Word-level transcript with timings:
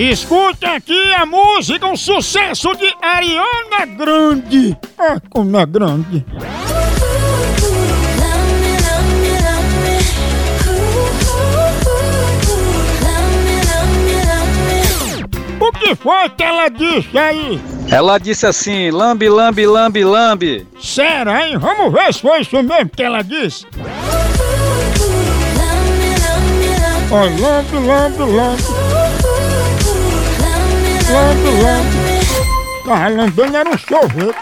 Escuta 0.00 0.76
aqui 0.76 1.12
a 1.12 1.26
música, 1.26 1.86
um 1.86 1.94
sucesso 1.94 2.74
de 2.74 2.90
Ariana 3.02 3.84
Grande. 3.98 4.74
Ah, 4.98 5.20
como 5.28 5.58
é 5.58 5.66
grande. 5.66 6.24
O 15.60 15.72
que 15.72 15.94
foi 15.94 16.28
que 16.30 16.42
ela 16.44 16.68
disse 16.68 17.18
aí? 17.18 17.60
Ela 17.90 18.16
disse 18.18 18.46
assim: 18.46 18.90
lambe, 18.90 19.28
lambe, 19.28 19.66
lambe, 19.66 20.02
lambe. 20.02 20.66
Será, 20.80 21.46
hein? 21.46 21.58
Vamos 21.58 21.92
ver 21.92 22.14
se 22.14 22.22
foi 22.22 22.40
isso 22.40 22.56
mesmo 22.62 22.88
que 22.88 23.02
ela 23.02 23.22
disse. 23.22 23.66
Ó, 27.12 27.24
lambe, 27.24 27.78
lambe, 27.86 28.22
lambe. 28.22 28.62
Lambe, 31.10 31.50
lambe. 31.62 32.00
Tava 32.84 33.08
lambendo 33.08 33.56
era 33.56 33.68
um 33.68 33.78
sorvete. 33.78 34.36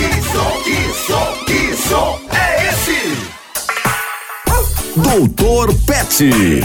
Isso, 0.00 0.44
isso, 0.66 1.20
isso 1.52 2.20
é 2.32 2.68
esse! 2.68 2.98
Doutor 4.96 5.72
Pet. 5.86 6.64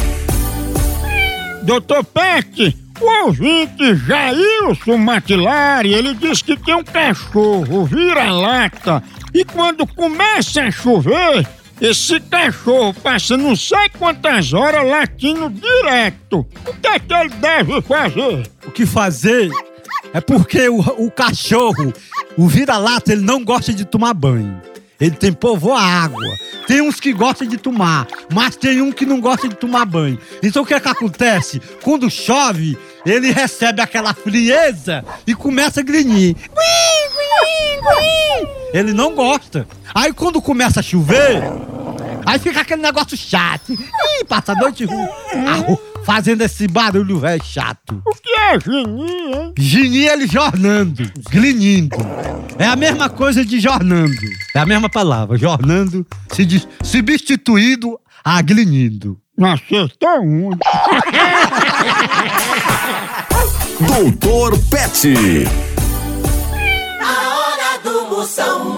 Doutor 1.64 2.04
Pet, 2.06 2.76
o 3.02 3.26
ouvinte 3.26 3.96
Jailson 3.96 4.98
Matilari, 4.98 5.94
ele 5.94 6.14
diz 6.14 6.42
que 6.42 6.56
tem 6.56 6.76
um 6.76 6.84
cachorro 6.84 7.86
vira-lata 7.86 9.04
e 9.34 9.44
quando 9.44 9.88
começa 9.88 10.62
a 10.62 10.72
chover, 10.72 11.48
esse 11.80 12.20
cachorro 12.20 12.94
passa 12.94 13.36
não 13.36 13.56
sei 13.56 13.90
quantas 13.98 14.54
horas 14.54 14.88
latindo 14.88 15.50
direto. 15.50 16.46
O 16.68 16.74
que 16.80 16.88
é 16.88 17.00
que 17.00 17.14
ele 17.14 17.30
deve 17.30 17.82
fazer? 17.82 18.48
O 18.66 18.72
que 18.72 18.86
fazer 18.86 19.50
é 20.14 20.22
porque 20.22 20.70
o, 20.70 20.80
o 20.80 21.10
cachorro, 21.10 21.92
o 22.38 22.48
vira-lata, 22.48 23.12
ele 23.12 23.22
não 23.22 23.44
gosta 23.44 23.74
de 23.74 23.84
tomar 23.84 24.14
banho. 24.14 24.62
Ele 25.02 25.16
tem 25.16 25.34
povo 25.34 25.74
a 25.74 25.82
água. 25.82 26.24
Tem 26.68 26.80
uns 26.80 27.00
que 27.00 27.12
gostam 27.12 27.48
de 27.48 27.58
tomar, 27.58 28.08
mas 28.32 28.56
tem 28.56 28.82
um 28.82 28.92
que 28.92 29.06
não 29.06 29.20
gosta 29.20 29.50
de 29.50 29.56
tomar 29.56 29.84
banho. 29.84 30.20
Então 30.44 30.62
o 30.62 30.66
que 30.66 30.76
é 30.76 30.80
que 30.80 30.88
acontece? 30.88 31.60
Quando 31.82 32.10
chove, 32.10 32.78
ele 33.04 33.32
recebe 33.32 33.82
aquela 33.82 34.14
frieza 34.14 35.04
e 35.26 35.34
começa 35.34 35.80
a 35.80 35.84
grinhir. 35.84 36.36
Ele 38.74 38.94
não 38.94 39.16
gosta. 39.16 39.68
Aí 39.94 40.14
quando 40.14 40.42
começa 40.42 40.80
a 40.80 40.84
chover, 40.84 41.42
aí 42.26 42.40
fica 42.40 42.62
aquele 42.62 42.82
negócio 42.82 43.18
chato. 43.18 43.74
Ih, 43.74 44.24
passa 44.26 44.54
a 44.54 44.56
noite 44.56 44.88
ah, 44.88 45.91
fazendo 46.06 46.42
esse 46.42 46.68
barulho 46.68 47.20
velho 47.20 47.44
chato. 47.44 48.02
O 48.06 48.16
que 48.16 48.32
é 48.32 48.60
genie, 48.60 49.34
hein? 49.36 49.54
Gini 49.58 50.06
ele 50.08 50.28
jornando, 50.28 51.04
glinindo. 51.30 51.96
É 52.58 52.66
a 52.66 52.76
mesma 52.76 53.10
coisa 53.10 53.44
de 53.46 53.60
jornando. 53.60 54.12
É 54.56 54.60
a 54.60 54.66
mesma 54.66 54.90
palavra, 54.90 55.38
jornando, 55.38 56.06
se 56.32 56.46
dis- 56.46 56.68
substituído 56.84 58.00
a 58.24 58.42
glinindo. 58.42 59.18
Não 59.38 59.52
acertou 59.54 60.22
um. 60.22 60.52
Doutor 63.80 64.58
Pet. 64.70 65.14
A 67.02 67.38
hora 67.38 67.80
do 67.84 68.16
Moção 68.16 68.71